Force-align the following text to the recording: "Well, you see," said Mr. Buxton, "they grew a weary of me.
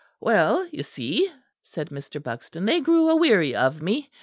"Well, 0.19 0.67
you 0.71 0.81
see," 0.81 1.31
said 1.61 1.89
Mr. 1.89 2.17
Buxton, 2.19 2.65
"they 2.65 2.81
grew 2.81 3.07
a 3.07 3.15
weary 3.15 3.53
of 3.53 3.83
me. 3.83 4.09